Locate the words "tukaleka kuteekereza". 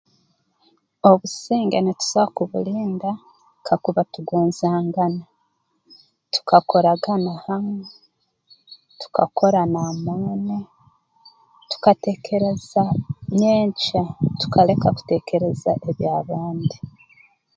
14.39-15.71